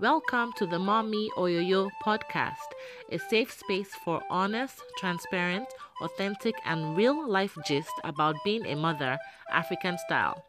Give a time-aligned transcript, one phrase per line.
[0.00, 2.72] Welcome to the Mommy Oyoyo podcast,
[3.12, 5.68] a safe space for honest, transparent,
[6.00, 9.18] authentic, and real life gist about being a mother,
[9.52, 10.42] African style.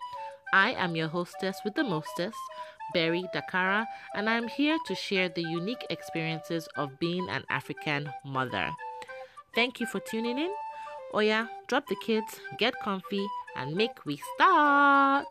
[0.54, 2.38] I am your hostess with the mostest,
[2.94, 3.86] Berry Dakara,
[4.16, 8.72] and I'm here to share the unique experiences of being an African mother.
[9.54, 10.52] Thank you for tuning in.
[11.14, 13.28] Oya, drop the kids, get comfy,
[13.58, 15.28] and make we start.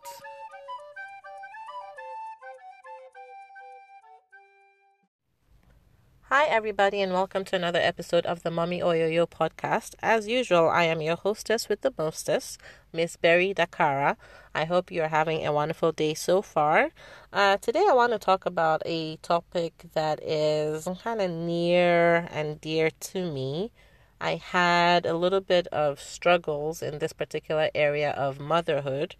[6.32, 9.96] Hi, everybody, and welcome to another episode of the Mommy Oyoyo podcast.
[10.00, 12.56] As usual, I am your hostess with the mostess,
[12.92, 14.16] Miss Berry Dakara.
[14.54, 16.90] I hope you're having a wonderful day so far.
[17.32, 22.60] Uh, today, I want to talk about a topic that is kind of near and
[22.60, 23.72] dear to me.
[24.20, 29.16] I had a little bit of struggles in this particular area of motherhood,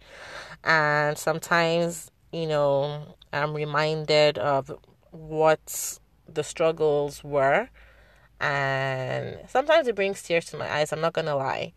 [0.63, 4.71] and sometimes, you know, I'm reminded of
[5.11, 5.99] what's
[6.35, 7.69] the struggles were.
[8.39, 11.73] And sometimes it brings tears to my eyes, I'm not gonna lie.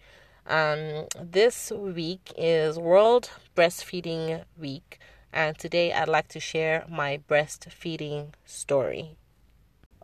[0.47, 4.99] Um, this week is World Breastfeeding Week,
[5.33, 9.17] and today I'd like to share my breastfeeding story.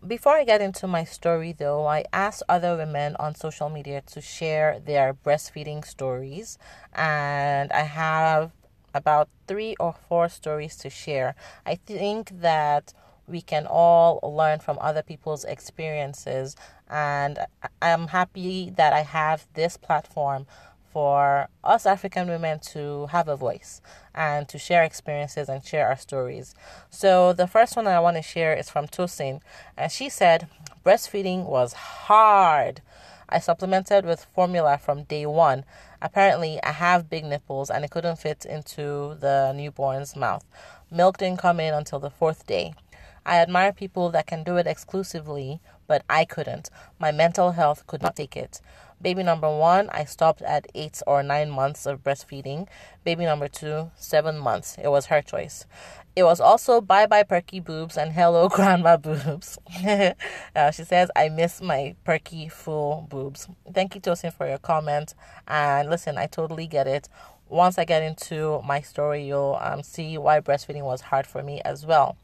[0.06, 4.22] Before I get into my story, though, I asked other women on social media to
[4.22, 6.56] share their breastfeeding stories,
[6.94, 8.52] and I have
[8.94, 11.34] about three or four stories to share.
[11.66, 12.94] I think that
[13.30, 16.56] we can all learn from other people's experiences.
[16.88, 17.38] And
[17.80, 20.46] I'm happy that I have this platform
[20.92, 23.80] for us African women to have a voice
[24.12, 26.54] and to share experiences and share our stories.
[26.90, 29.40] So, the first one I want to share is from Tosin,
[29.76, 30.48] and she said,
[30.84, 32.82] Breastfeeding was hard.
[33.28, 35.64] I supplemented with formula from day one.
[36.02, 40.44] Apparently, I have big nipples and it couldn't fit into the newborn's mouth.
[40.90, 42.74] Milk didn't come in until the fourth day.
[43.24, 46.70] I admire people that can do it exclusively, but I couldn't.
[46.98, 48.60] My mental health could not take it.
[49.02, 52.68] Baby number one, I stopped at eight or nine months of breastfeeding.
[53.02, 54.76] Baby number two, seven months.
[54.82, 55.64] It was her choice.
[56.14, 59.58] It was also bye bye perky boobs and hello grandma boobs.
[60.54, 63.48] uh, she says, I miss my perky full boobs.
[63.72, 65.14] Thank you, Tosin, for your comment.
[65.48, 67.08] And listen, I totally get it.
[67.48, 71.62] Once I get into my story, you'll um, see why breastfeeding was hard for me
[71.64, 72.16] as well.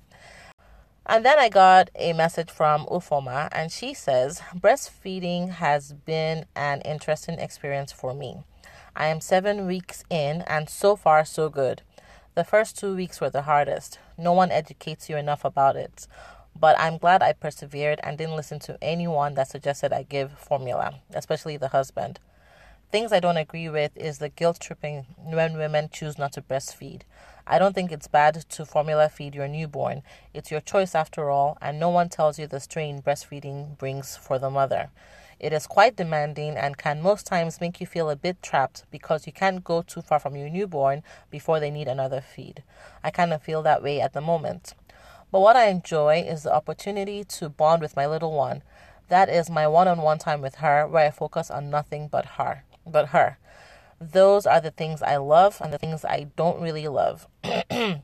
[1.09, 6.81] And then I got a message from Ufoma, and she says, Breastfeeding has been an
[6.81, 8.39] interesting experience for me.
[8.97, 11.83] I am seven weeks in, and so far, so good.
[12.35, 14.01] The first two weeks were the hardest.
[14.19, 16.09] No one educates you enough about it.
[16.59, 20.95] But I'm glad I persevered and didn't listen to anyone that suggested I give formula,
[21.15, 22.19] especially the husband.
[22.93, 27.03] Things I don't agree with is the guilt tripping when women choose not to breastfeed.
[27.45, 30.03] I don't think it's bad to formula feed your newborn.
[30.33, 34.39] It's your choice after all, and no one tells you the strain breastfeeding brings for
[34.39, 34.91] the mother.
[35.41, 39.27] It is quite demanding and can most times make you feel a bit trapped because
[39.27, 42.63] you can't go too far from your newborn before they need another feed.
[43.03, 44.75] I kind of feel that way at the moment.
[45.33, 48.63] But what I enjoy is the opportunity to bond with my little one.
[49.09, 52.27] That is my one on one time with her where I focus on nothing but
[52.39, 53.39] her but her.
[54.01, 57.27] Those are the things I love and the things I don't really love.
[57.43, 58.01] the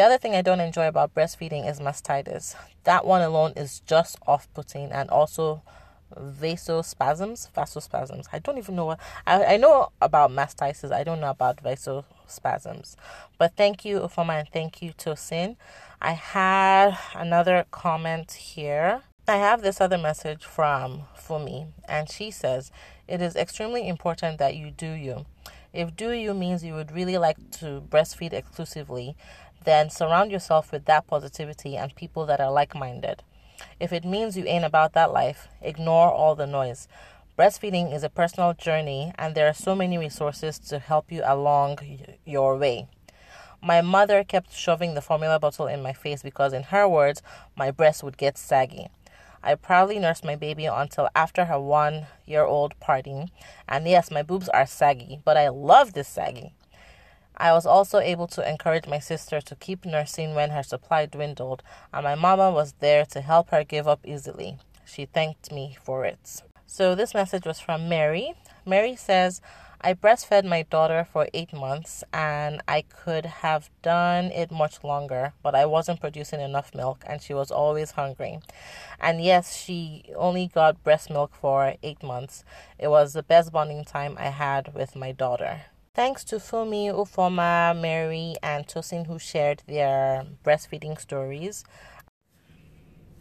[0.00, 2.56] other thing I don't enjoy about breastfeeding is mastitis.
[2.84, 5.62] That one alone is just off putting and also
[6.16, 7.50] vasospasms.
[7.52, 8.26] Vasospasms.
[8.32, 10.92] I don't even know what I, I know about mastitis.
[10.92, 12.96] I don't know about vasospasms.
[13.38, 15.56] But thank you, Ufoma, and thank you, Tosin.
[16.00, 19.02] I had another comment here.
[19.26, 22.72] I have this other message from Fumi, and she says,
[23.08, 25.24] It is extremely important that you do you.
[25.72, 29.16] If do you means you would really like to breastfeed exclusively,
[29.64, 33.22] then surround yourself with that positivity and people that are like minded.
[33.80, 36.86] If it means you ain't about that life, ignore all the noise.
[37.38, 41.78] Breastfeeding is a personal journey, and there are so many resources to help you along
[42.26, 42.88] your way.
[43.62, 47.22] My mother kept shoving the formula bottle in my face because, in her words,
[47.56, 48.88] my breasts would get saggy.
[49.42, 53.32] I proudly nursed my baby until after her one year old party.
[53.68, 56.54] And yes, my boobs are saggy, but I love this saggy.
[57.36, 61.62] I was also able to encourage my sister to keep nursing when her supply dwindled,
[61.94, 64.58] and my mama was there to help her give up easily.
[64.84, 66.42] She thanked me for it.
[66.66, 68.34] So, this message was from Mary.
[68.66, 69.40] Mary says,
[69.80, 75.34] I breastfed my daughter for eight months and I could have done it much longer,
[75.40, 78.40] but I wasn't producing enough milk and she was always hungry.
[78.98, 82.44] And yes, she only got breast milk for eight months.
[82.76, 85.62] It was the best bonding time I had with my daughter.
[85.94, 91.64] Thanks to Fumi, Ufoma, Mary, and Tosin who shared their breastfeeding stories.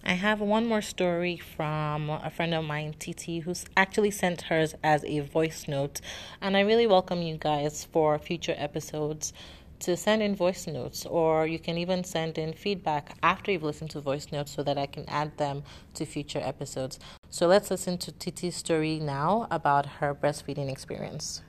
[0.09, 4.73] I have one more story from a friend of mine, TT, who's actually sent hers
[4.81, 5.99] as a voice note.
[6.39, 9.33] And I really welcome you guys for future episodes
[9.79, 13.89] to send in voice notes, or you can even send in feedback after you've listened
[13.89, 15.63] to voice notes so that I can add them
[15.95, 16.99] to future episodes.
[17.29, 21.41] So let's listen to TT's story now about her breastfeeding experience.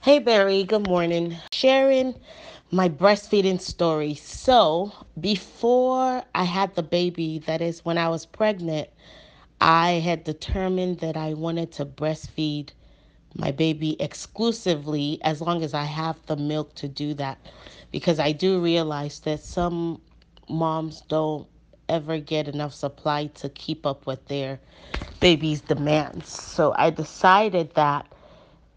[0.00, 1.36] Hey, Berry, good morning.
[1.52, 2.14] Sharing
[2.70, 4.14] my breastfeeding story.
[4.14, 8.88] So, before I had the baby, that is when I was pregnant,
[9.60, 12.70] I had determined that I wanted to breastfeed
[13.34, 17.38] my baby exclusively as long as I have the milk to do that.
[17.92, 20.00] Because I do realize that some
[20.48, 21.48] moms don't
[21.88, 24.60] ever get enough supply to keep up with their
[25.20, 26.28] baby's demands.
[26.28, 28.06] So I decided that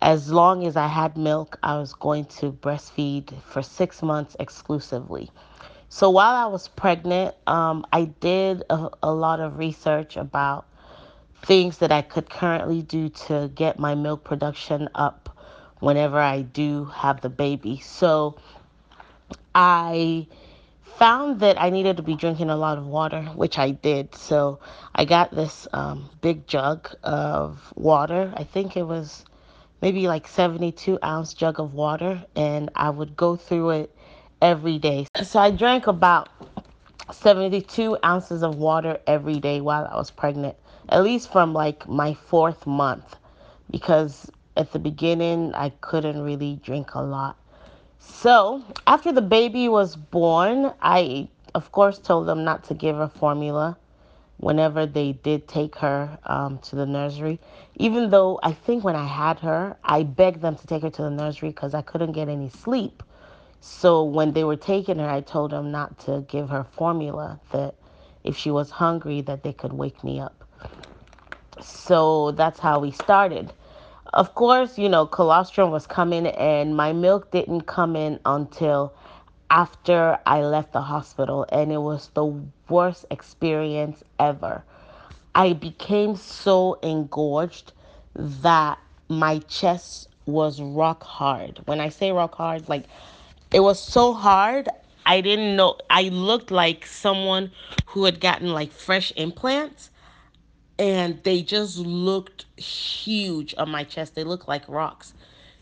[0.01, 5.29] as long as I had milk, I was going to breastfeed for six months exclusively.
[5.89, 10.65] So while I was pregnant, um, I did a, a lot of research about
[11.41, 15.35] things that I could currently do to get my milk production up
[15.79, 17.79] whenever I do have the baby.
[17.79, 18.37] So
[19.55, 20.27] I
[20.97, 24.13] found that I needed to be drinking a lot of water, which I did.
[24.15, 24.59] So
[24.93, 28.33] I got this um, big jug of water.
[28.35, 29.25] I think it was
[29.81, 33.95] maybe like 72 ounce jug of water, and I would go through it
[34.41, 35.07] every day.
[35.23, 36.29] So I drank about
[37.11, 40.55] 72 ounces of water every day while I was pregnant,
[40.89, 43.15] at least from like my fourth month,
[43.71, 47.37] because at the beginning I couldn't really drink a lot.
[47.99, 53.07] So after the baby was born, I of course told them not to give her
[53.07, 53.77] formula
[54.39, 57.39] whenever they did take her um, to the nursery.
[57.75, 61.01] Even though I think when I had her, I begged them to take her to
[61.03, 63.03] the nursery because I couldn't get any sleep.
[63.61, 67.75] So when they were taking her, I told them not to give her formula, that
[68.23, 70.45] if she was hungry, that they could wake me up.
[71.61, 73.53] So that's how we started.
[74.13, 78.93] Of course, you know, colostrum was coming and my milk didn't come in until
[79.49, 84.63] after I left the hospital, and it was the worst experience ever.
[85.35, 87.73] I became so engorged
[88.15, 91.61] that my chest was rock hard.
[91.65, 92.85] When I say rock hard, like
[93.53, 94.69] it was so hard,
[95.05, 95.77] I didn't know.
[95.89, 97.51] I looked like someone
[97.85, 99.89] who had gotten like fresh implants
[100.77, 104.15] and they just looked huge on my chest.
[104.15, 105.13] They looked like rocks.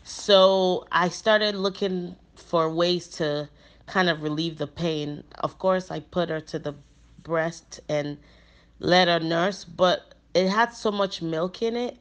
[0.02, 3.48] So I started looking for ways to
[3.88, 5.24] kind of relieve the pain.
[5.36, 6.74] Of course, I put her to the
[7.22, 8.18] breast and
[8.78, 11.98] let her nurse, but it had so much milk in it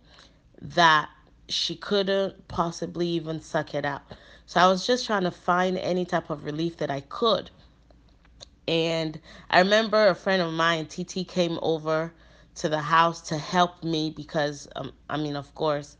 [0.61, 1.09] that
[1.49, 4.03] she couldn't possibly even suck it out.
[4.45, 7.51] So I was just trying to find any type of relief that I could.
[8.67, 9.19] And
[9.49, 12.13] I remember a friend of mine, TT, came over
[12.55, 15.97] to the house to help me because, um, I mean, of course,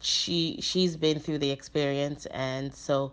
[0.00, 3.12] she she's been through the experience, and so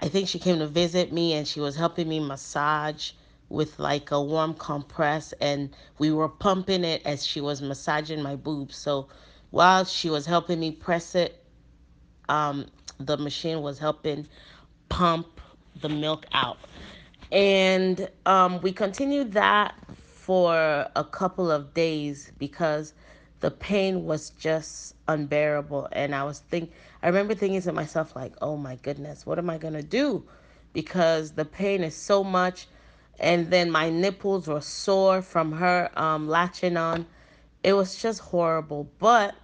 [0.00, 3.12] I think she came to visit me and she was helping me massage
[3.48, 8.36] with like a warm compress and we were pumping it as she was massaging my
[8.36, 8.76] boobs.
[8.76, 9.08] So
[9.50, 11.42] while she was helping me press it,
[12.28, 12.66] um,
[12.98, 14.26] the machine was helping
[14.88, 15.40] pump
[15.80, 16.58] the milk out.
[17.32, 20.54] And um, we continued that for
[20.96, 22.94] a couple of days because
[23.40, 25.88] the pain was just unbearable.
[25.92, 29.50] And i was think i remember thinking to myself like oh my goodness what am
[29.50, 30.24] i going to do?
[30.72, 32.66] Because the pain is so much.
[33.18, 37.06] And then my nipples were sore from her um, latching on.
[37.64, 38.90] It was just horrible.
[38.98, 39.34] But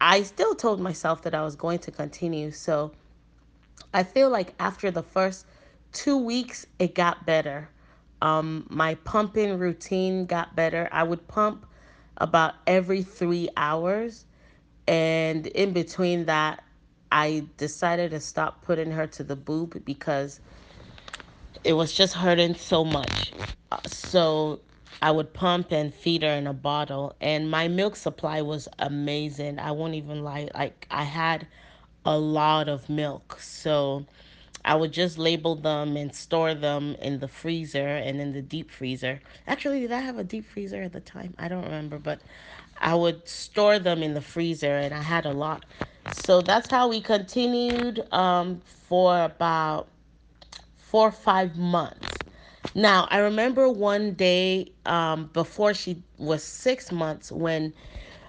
[0.00, 2.50] i still told myself that i was going to continue.
[2.50, 2.92] So
[3.94, 5.46] i feel like after the first
[5.92, 7.68] two weeks it got better.
[8.20, 10.88] Um, my pumping routine got better.
[10.90, 11.64] I would pump
[12.18, 14.26] about every three hours.
[14.86, 16.62] And in between that,
[17.10, 20.40] I decided to stop putting her to the boob because
[21.64, 23.32] it was just hurting so much.
[23.86, 24.60] So
[25.02, 29.58] I would pump and feed her in a bottle, and my milk supply was amazing.
[29.58, 31.46] I won't even lie, like, I had
[32.04, 33.38] a lot of milk.
[33.40, 34.06] So
[34.68, 38.70] I would just label them and store them in the freezer and in the deep
[38.70, 39.20] freezer.
[39.46, 41.34] Actually, did I have a deep freezer at the time?
[41.38, 42.20] I don't remember, but
[42.78, 45.64] I would store them in the freezer and I had a lot.
[46.12, 49.88] So that's how we continued um, for about
[50.76, 52.18] four or five months.
[52.74, 57.72] Now, I remember one day um, before she was six months when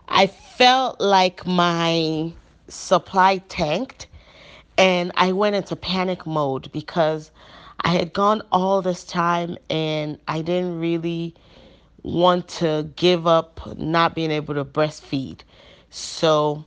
[0.08, 2.34] I felt like my
[2.69, 4.08] supply tanked
[4.80, 7.32] and I went into panic mode because
[7.82, 11.36] I had gone all this time and I didn't really
[12.02, 15.42] want to give up not being able to breastfeed.
[15.90, 16.66] So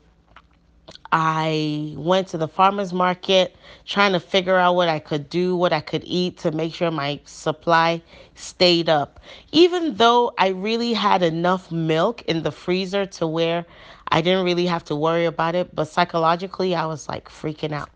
[1.10, 5.72] I went to the farmer's market trying to figure out what I could do, what
[5.72, 8.02] I could eat to make sure my supply
[8.34, 9.20] stayed up.
[9.52, 13.64] Even though I really had enough milk in the freezer to where
[14.12, 17.88] I didn't really have to worry about it, but psychologically I was like freaking out.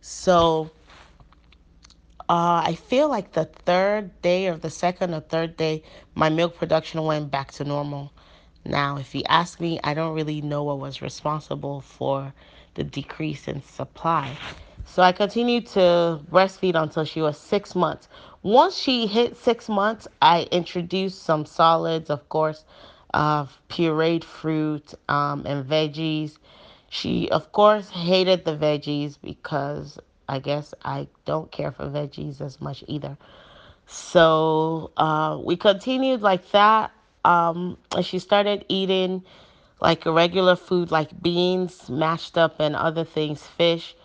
[0.00, 0.70] So
[2.30, 5.82] uh, I feel like the third day or the second or third day,
[6.14, 8.10] my milk production went back to normal.
[8.64, 12.32] Now, if you ask me, I don't really know what was responsible for
[12.74, 14.38] the decrease in supply.
[14.86, 18.08] So I continued to breastfeed until she was six months.
[18.42, 22.64] Once she hit six months, I introduced some solids, of course,
[23.14, 26.38] uh, pureed fruit um, and veggies.
[26.88, 29.98] She, of course, hated the veggies because
[30.28, 33.16] I guess I don't care for veggies as much either.
[33.86, 36.92] So uh, we continued like that.
[37.24, 39.22] Um, and she started eating
[39.80, 43.96] like regular food, like beans mashed up and other things, fish,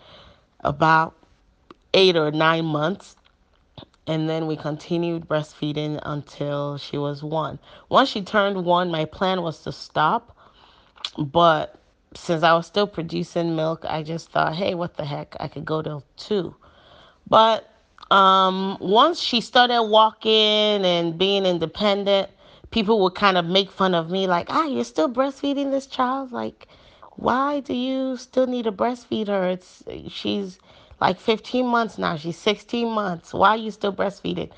[0.60, 1.14] about
[1.94, 3.15] eight or nine months.
[4.06, 7.58] And then we continued breastfeeding until she was one.
[7.88, 10.36] Once she turned one, my plan was to stop.
[11.18, 11.80] But
[12.14, 15.36] since I was still producing milk, I just thought, hey, what the heck?
[15.40, 16.54] I could go to two.
[17.28, 17.68] But
[18.10, 20.32] um, once she started walking
[20.84, 22.30] and being independent,
[22.70, 26.32] people would kind of make fun of me, like, ah, you're still breastfeeding this child?
[26.32, 26.68] Like,
[27.16, 29.48] why do you still need to breastfeed her?
[29.48, 30.58] It's she's
[31.00, 32.16] like 15 months now.
[32.16, 33.34] She's 16 months.
[33.34, 34.50] Why are you still breastfeeding?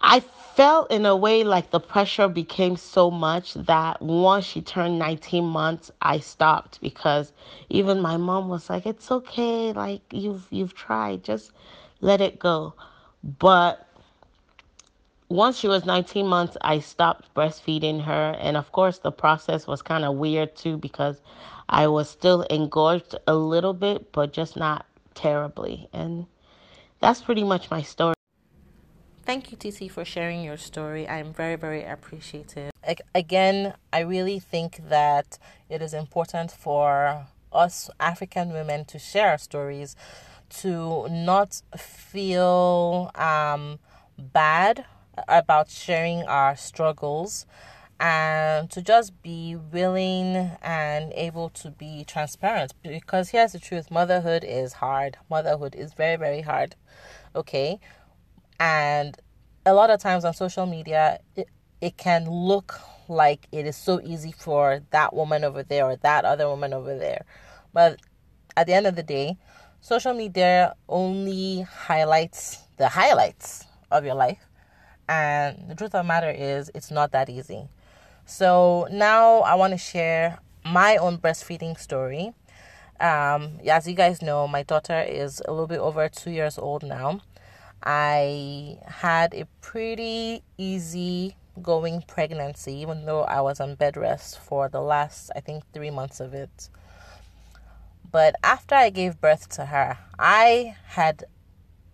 [0.00, 4.98] I felt in a way like the pressure became so much that once she turned
[4.98, 7.32] 19 months, I stopped because
[7.68, 9.72] even my mom was like, "It's okay.
[9.72, 11.24] Like you've you've tried.
[11.24, 11.52] Just
[12.00, 12.74] let it go."
[13.22, 13.86] But
[15.28, 18.36] once she was 19 months, I stopped breastfeeding her.
[18.38, 21.22] And of course, the process was kind of weird too because
[21.68, 25.88] I was still engorged a little bit, but just not terribly.
[25.92, 26.26] And
[27.00, 28.14] that's pretty much my story.
[29.24, 31.08] Thank you, TT, for sharing your story.
[31.08, 32.72] I'm very, very appreciative.
[33.14, 35.38] Again, I really think that
[35.68, 39.94] it is important for us African women to share our stories,
[40.60, 43.78] to not feel um,
[44.18, 44.84] bad
[45.28, 47.46] about sharing our struggles
[48.02, 54.44] and to just be willing and able to be transparent because here's the truth motherhood
[54.44, 55.16] is hard.
[55.30, 56.74] Motherhood is very very hard
[57.34, 57.78] okay?
[58.58, 59.16] And
[59.64, 61.48] a lot of times on social media it,
[61.80, 66.24] it can look like it is so easy for that woman over there or that
[66.24, 67.24] other woman over there.
[67.72, 68.00] But
[68.56, 69.38] at the end of the day
[69.80, 74.40] social media only highlights the highlights of your life.
[75.08, 77.68] And the truth of the matter is, it's not that easy.
[78.32, 82.32] So now I want to share my own breastfeeding story.
[82.98, 86.82] Um, as you guys know, my daughter is a little bit over two years old
[86.82, 87.20] now.
[87.82, 94.66] I had a pretty easy going pregnancy, even though I was on bed rest for
[94.66, 96.70] the last, I think, three months of it.
[98.10, 101.24] But after I gave birth to her, I had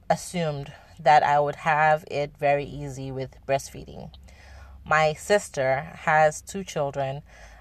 [0.09, 4.13] assumed that I would have it very easy with breastfeeding.
[4.89, 7.21] My sister has two children,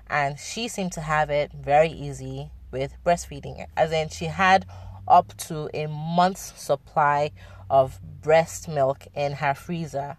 [0.10, 4.65] and she seemed to have it very easy with breastfeeding, as in, she had
[5.10, 7.31] up to a month's supply
[7.69, 10.15] of breast milk in her freezer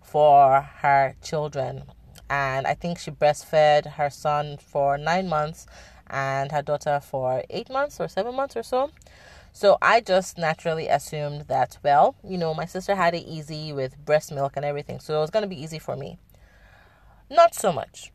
[0.00, 1.82] for her children.
[2.30, 5.66] And I think she breastfed her son for nine months
[6.06, 8.92] and her daughter for eight months or seven months or so.
[9.52, 13.98] So I just naturally assumed that, well, you know, my sister had it easy with
[14.04, 16.18] breast milk and everything, so it was going to be easy for me.
[17.32, 18.12] Not so much.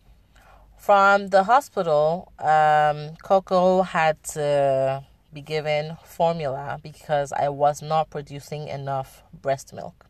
[0.77, 8.67] From the hospital, um, Coco had to be given formula because I was not producing
[8.67, 10.05] enough breast milk.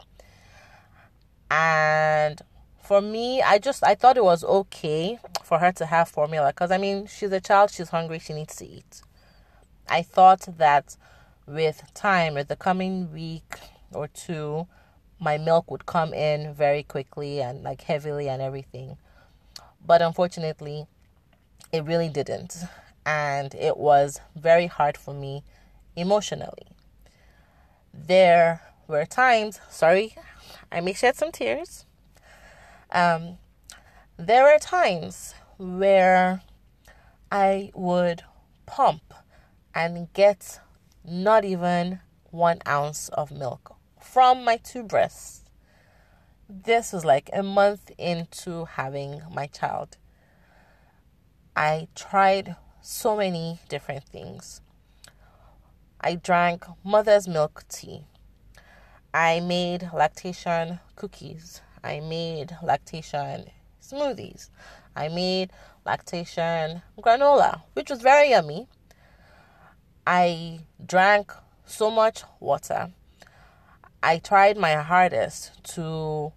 [1.49, 2.41] And
[2.83, 6.69] for me, I just I thought it was okay for her to have formula because
[6.69, 9.01] I mean she's a child, she's hungry, she needs to eat.
[9.87, 10.97] I thought that
[11.45, 13.55] with time, with the coming week
[13.93, 14.67] or two,
[15.19, 18.97] my milk would come in very quickly and like heavily and everything.
[19.85, 20.87] But unfortunately,
[21.71, 22.57] it really didn't.
[23.05, 25.43] And it was very hard for me
[25.95, 26.67] emotionally.
[27.93, 30.15] There were times, sorry,
[30.71, 31.85] I may shed some tears.
[32.91, 33.37] Um,
[34.17, 36.41] there were times where
[37.31, 38.23] I would
[38.65, 39.13] pump
[39.73, 40.59] and get
[41.03, 41.99] not even
[42.31, 43.76] one ounce of milk
[44.11, 45.43] from my two breasts.
[46.49, 49.97] this was like a month into having my child.
[51.57, 54.61] I tried so many different things.
[55.99, 58.05] I drank mother's milk tea.
[59.13, 61.61] I made lactation cookies.
[61.83, 63.47] I made lactation
[63.81, 64.49] smoothies.
[64.95, 65.51] I made
[65.85, 68.69] lactation granola, which was very yummy.
[70.07, 71.33] I drank
[71.65, 72.93] so much water.
[74.07, 76.31] I tried my hardest to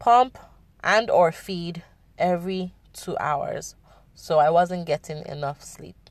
[0.00, 0.36] pump
[0.82, 1.84] and or feed
[2.18, 3.76] every 2 hours.
[4.16, 6.10] So I wasn't getting enough sleep.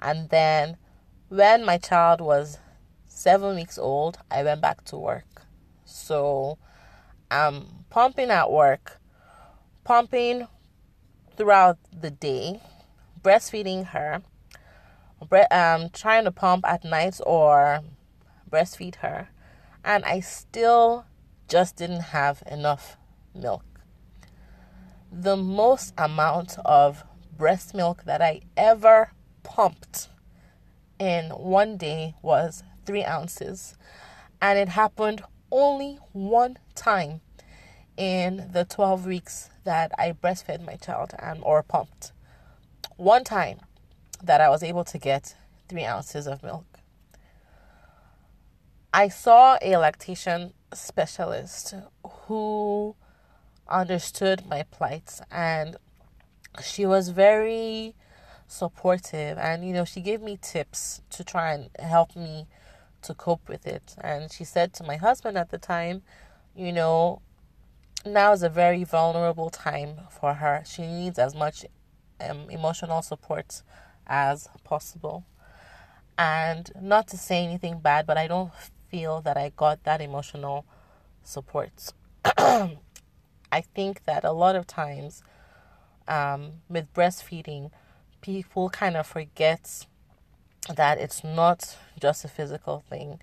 [0.00, 0.76] And then
[1.28, 2.58] when my child was
[3.06, 5.42] 7 weeks old, I went back to work.
[5.84, 6.58] So
[7.30, 9.00] I'm pumping at work,
[9.84, 10.48] pumping
[11.36, 12.60] throughout the day,
[13.22, 14.20] breastfeeding her,
[15.52, 17.82] um, trying to pump at night or
[18.50, 19.28] breastfeed her,
[19.84, 21.06] and I still
[21.48, 22.96] just didn't have enough
[23.34, 23.64] milk.
[25.10, 27.04] The most amount of
[27.36, 29.12] breast milk that I ever
[29.42, 30.08] pumped
[30.98, 33.76] in one day was three ounces,
[34.40, 37.20] and it happened only one time
[37.96, 42.12] in the 12 weeks that I breastfed my child and or pumped.
[42.96, 43.60] One time
[44.22, 45.34] that I was able to get
[45.68, 46.71] three ounces of milk.
[48.92, 52.94] I saw a lactation specialist who
[53.68, 55.76] understood my plight and
[56.62, 57.94] she was very
[58.46, 62.46] supportive and you know she gave me tips to try and help me
[63.00, 66.02] to cope with it and she said to my husband at the time
[66.54, 67.22] you know
[68.04, 70.62] now is a very vulnerable time for her.
[70.66, 71.64] She needs as much
[72.20, 73.62] um, emotional support
[74.06, 75.24] as possible.
[76.18, 78.52] And not to say anything bad, but I don't
[78.92, 80.66] feel that I got that emotional
[81.24, 81.92] support.
[82.36, 85.22] I think that a lot of times
[86.06, 87.70] um, with breastfeeding,
[88.20, 89.86] people kind of forget
[90.76, 93.18] that it's not just a physical thing.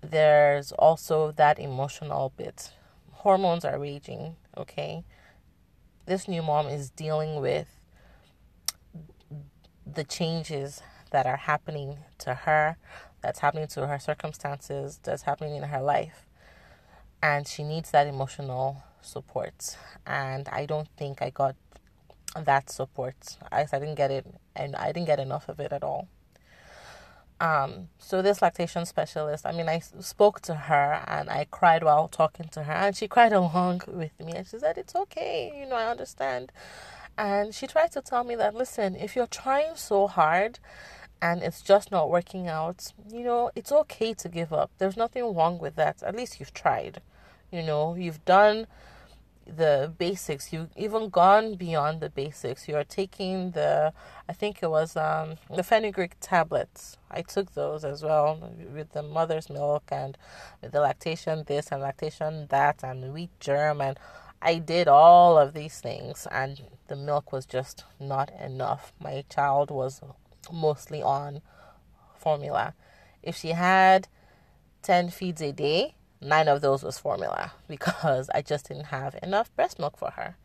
[0.00, 2.70] There's also that emotional bit
[3.10, 5.02] hormones are raging, okay?
[6.06, 7.80] This new mom is dealing with
[9.86, 12.76] the changes that are happening to her,
[13.24, 16.26] that's happening to her circumstances, that's happening in her life.
[17.22, 19.78] And she needs that emotional support.
[20.06, 21.56] And I don't think I got
[22.38, 23.38] that support.
[23.50, 26.08] I, I didn't get it, and I didn't get enough of it at all.
[27.40, 32.08] Um, so this lactation specialist, I mean, I spoke to her and I cried while
[32.08, 35.66] talking to her, and she cried along with me, and she said, "It's okay, you
[35.66, 36.52] know, I understand."
[37.16, 40.58] And she tried to tell me that, listen, if you're trying so hard
[41.20, 44.70] and it's just not working out, you know, it's okay to give up.
[44.78, 46.02] There's nothing wrong with that.
[46.02, 47.00] At least you've tried.
[47.50, 48.66] You know, you've done
[49.46, 50.52] the basics.
[50.52, 52.68] You've even gone beyond the basics.
[52.68, 53.92] You are taking the,
[54.28, 56.98] I think it was um, the fenugreek tablets.
[57.10, 60.16] I took those as well with the mother's milk and
[60.60, 63.98] with the lactation this and lactation that and wheat germ and
[64.42, 68.92] I did all of these things and the milk was just not enough.
[69.00, 70.02] My child was
[70.52, 71.42] mostly on
[72.16, 72.74] formula.
[73.22, 74.08] If she had
[74.82, 79.54] 10 feeds a day, nine of those was formula because I just didn't have enough
[79.56, 80.36] breast milk for her.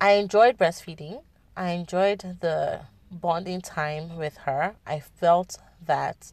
[0.00, 1.22] I enjoyed breastfeeding.
[1.56, 4.76] I enjoyed the bonding time with her.
[4.86, 6.32] I felt that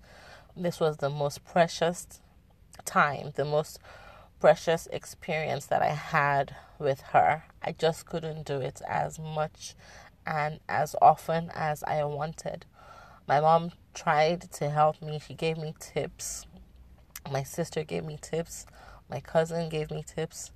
[0.56, 2.22] this was the most precious
[2.86, 3.80] time, the most
[4.40, 7.46] precious experience that I had with her.
[7.64, 9.76] I just couldn't do it as much
[10.26, 12.66] and as often as I wanted.
[13.28, 16.46] My mom tried to help me, she gave me tips
[17.32, 18.66] my sister gave me tips,
[19.10, 20.52] my cousin gave me tips,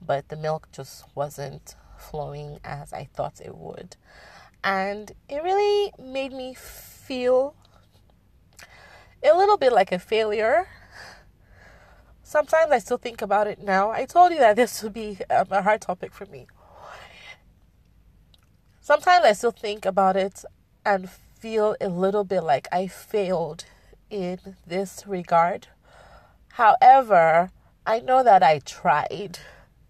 [0.00, 3.96] but the milk just wasn't flowing as I thought it would.
[4.64, 7.54] And it really made me feel
[9.22, 10.68] a little bit like a failure.
[12.22, 13.90] Sometimes I still think about it now.
[13.90, 16.46] I told you that this would be um, a hard topic for me.
[18.82, 20.42] Sometimes I still think about it
[20.86, 23.64] and feel a little bit like I failed
[24.08, 25.68] in this regard.
[26.52, 27.50] However,
[27.86, 29.38] I know that I tried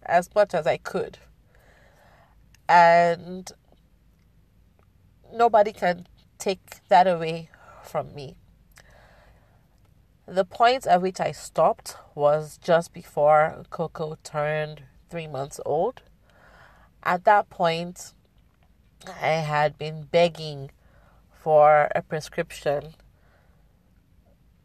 [0.03, 1.19] as much as I could.
[2.67, 3.49] And
[5.33, 7.49] nobody can take that away
[7.83, 8.35] from me.
[10.25, 16.01] The point at which I stopped was just before Coco turned three months old.
[17.03, 18.13] At that point,
[19.07, 20.69] I had been begging
[21.31, 22.93] for a prescription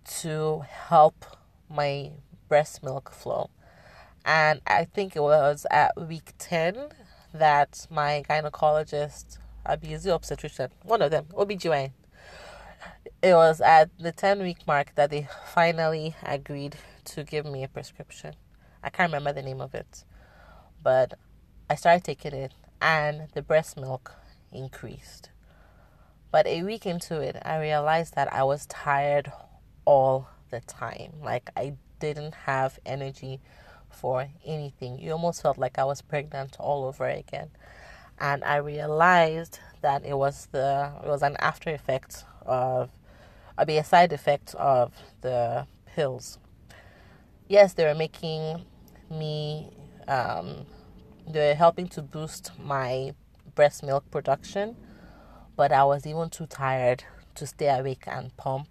[0.04, 1.24] to help
[1.70, 2.12] my
[2.48, 3.50] breast milk flow.
[4.24, 6.88] And I think it was at week 10
[7.32, 11.92] that my gynecologist, abused obstetrician, one of them, OBGYN,
[13.22, 17.68] it was at the 10 week mark that they finally agreed to give me a
[17.68, 18.34] prescription.
[18.82, 20.04] I can't remember the name of it,
[20.82, 21.14] but
[21.70, 24.12] I started taking it and the breast milk
[24.52, 25.30] increased.
[26.30, 29.32] But a week into it, I realized that I was tired
[29.84, 31.14] all the time.
[31.22, 33.40] Like I didn't have energy
[33.90, 34.98] for anything.
[34.98, 37.50] You almost felt like I was pregnant all over again.
[38.18, 42.90] And I realized that it was the it was an after effect of
[43.58, 46.38] I be a side effect of the pills.
[47.48, 48.64] Yes, they were making
[49.10, 49.70] me
[50.08, 50.66] um,
[51.28, 53.14] they were helping to boost my
[53.56, 54.76] breast milk production,
[55.56, 57.02] but I was even too tired
[57.34, 58.68] to stay awake and pump.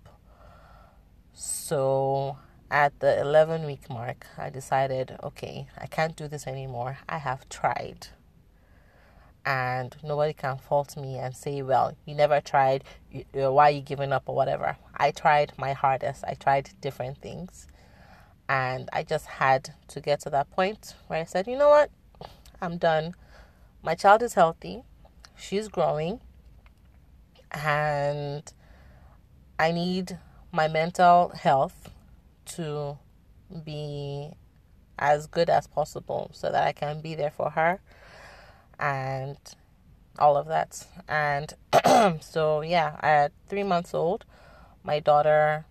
[1.34, 2.38] So
[2.72, 7.00] at the 11 week mark, I decided, okay, I can't do this anymore.
[7.10, 8.08] I have tried.
[9.46, 12.84] And nobody can fault me and say, well, you never tried.
[13.34, 14.78] why are you giving up or whatever?
[14.96, 16.24] I tried my hardest.
[16.26, 17.68] I tried different things.
[18.48, 21.92] And I just had to get to that point where I said, you know what?
[22.62, 23.14] I'm done.
[23.86, 24.82] My child is healthy.
[25.38, 26.20] She's growing.
[27.52, 28.52] And
[29.60, 30.18] I need
[30.52, 31.92] my mental health
[32.56, 32.98] to
[33.64, 34.32] be
[34.98, 37.80] as good as possible so that I can be there for her
[38.80, 39.38] and
[40.18, 40.88] all of that.
[41.08, 41.54] And
[42.24, 44.26] so, yeah, at three months old,
[44.84, 45.68] my daughter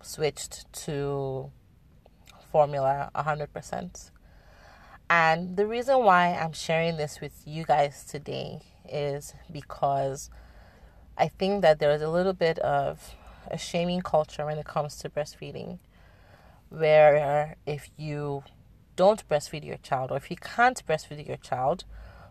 [0.00, 1.50] switched to
[2.50, 4.10] formula 100%.
[5.10, 10.30] And the reason why I'm sharing this with you guys today is because
[11.18, 13.16] I think that there is a little bit of
[13.50, 15.80] a shaming culture when it comes to breastfeeding,
[16.68, 18.44] where if you
[18.94, 21.84] don't breastfeed your child or if you can't breastfeed your child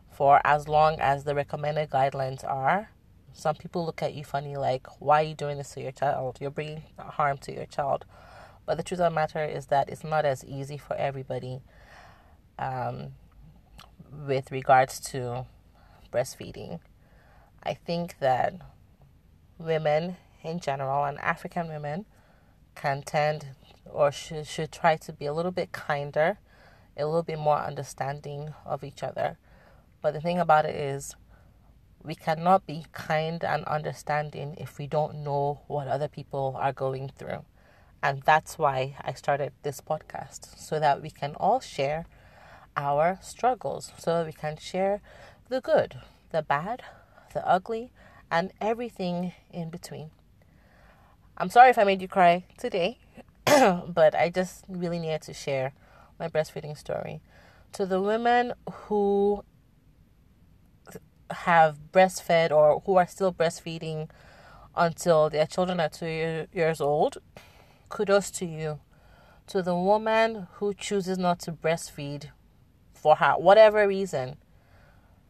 [0.09, 2.91] for as long as the recommended guidelines are,
[3.33, 6.37] some people look at you funny like, why are you doing this to your child?
[6.39, 8.05] You're bringing harm to your child.
[8.65, 11.61] But the truth of the matter is that it's not as easy for everybody
[12.59, 13.13] um,
[14.27, 15.45] with regards to
[16.13, 16.79] breastfeeding.
[17.63, 18.53] I think that
[19.57, 22.05] women in general and African women
[22.75, 23.47] can tend
[23.85, 26.37] or should, should try to be a little bit kinder,
[26.95, 29.37] a little bit more understanding of each other.
[30.01, 31.15] But the thing about it is,
[32.01, 37.11] we cannot be kind and understanding if we don't know what other people are going
[37.17, 37.43] through.
[38.01, 42.05] And that's why I started this podcast, so that we can all share
[42.79, 45.01] our struggles, so that we can share
[45.49, 45.99] the good,
[46.31, 46.81] the bad,
[47.33, 47.91] the ugly,
[48.31, 50.11] and everything in between.
[51.37, 52.99] I'm sorry if I made you cry today,
[53.45, 55.73] but I just really needed to share
[56.19, 57.21] my breastfeeding story.
[57.73, 59.43] To the women who
[61.31, 64.09] have breastfed or who are still breastfeeding
[64.75, 67.17] until their children are two years old,
[67.89, 68.79] kudos to you.
[69.47, 72.29] To the woman who chooses not to breastfeed
[72.99, 74.37] for her, whatever reason,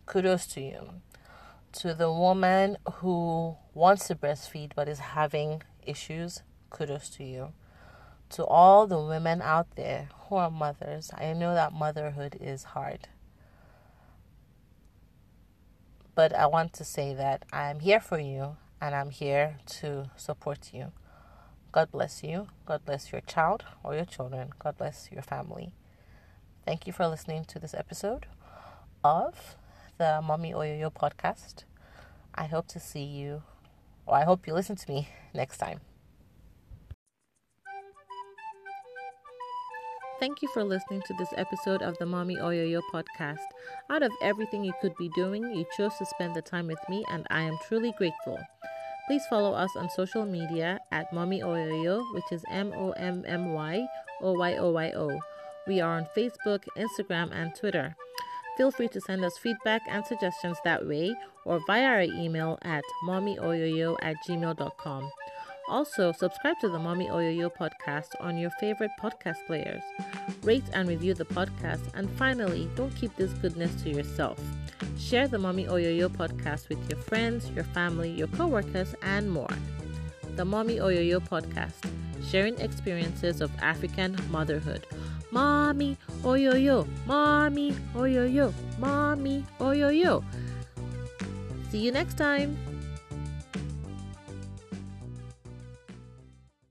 [0.06, 0.90] kudos to you.
[1.74, 7.54] To the woman who wants to breastfeed but is having issues, kudos to you.
[8.32, 13.08] To all the women out there who are mothers, I know that motherhood is hard.
[16.16, 20.72] But I want to say that I'm here for you and I'm here to support
[20.74, 20.92] you.
[21.72, 22.48] God bless you.
[22.66, 24.50] God bless your child or your children.
[24.58, 25.72] God bless your family.
[26.70, 28.28] Thank you for listening to this episode
[29.04, 29.58] of
[29.98, 31.64] the Mommy Oyoyo podcast.
[32.36, 33.42] I hope to see you
[34.06, 35.80] or I hope you listen to me next time.
[40.20, 43.48] Thank you for listening to this episode of the Mommy Oyoyo podcast.
[43.90, 47.04] Out of everything you could be doing, you chose to spend the time with me,
[47.10, 48.38] and I am truly grateful.
[49.08, 53.54] Please follow us on social media at Mommy Oyoyo, which is M O M M
[53.54, 53.88] Y
[54.22, 55.20] O Y O Y O.
[55.68, 57.96] We are on Facebook, Instagram, and Twitter.
[58.58, 62.84] Feel free to send us feedback and suggestions that way or via our email at
[63.06, 65.12] mommyoyoyo at gmail.com.
[65.70, 69.84] Also, subscribe to the Mommy Oyoyo podcast on your favorite podcast players.
[70.42, 71.82] Rate and review the podcast.
[71.94, 74.40] And finally, don't keep this goodness to yourself.
[74.98, 79.56] Share the Mommy Oyoyo podcast with your friends, your family, your coworkers, and more.
[80.36, 81.76] The Mommy Oyoyo podcast,
[82.28, 84.88] sharing experiences of African motherhood.
[85.32, 90.24] Mommy, oh yo yo, mommy, oh yo yo, mommy, oh yo yo.
[91.70, 92.58] See you next time.